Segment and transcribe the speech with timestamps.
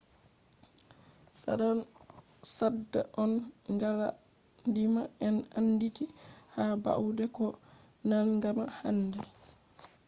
[2.63, 3.31] sedda on
[3.81, 6.05] galadiima en andiiti
[6.55, 7.45] ha baude ko
[8.09, 9.19] nangama hande